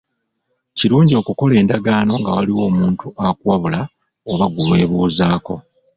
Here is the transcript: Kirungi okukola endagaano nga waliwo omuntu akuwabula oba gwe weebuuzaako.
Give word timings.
Kirungi 0.77 1.13
okukola 1.21 1.53
endagaano 1.61 2.13
nga 2.19 2.29
waliwo 2.35 2.61
omuntu 2.69 3.05
akuwabula 3.27 3.79
oba 4.31 4.45
gwe 4.53 4.65
weebuuzaako. 4.69 5.55